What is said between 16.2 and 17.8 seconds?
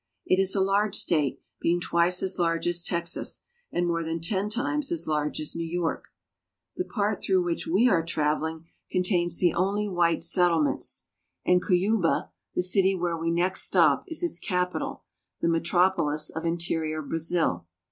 of interior Brazil.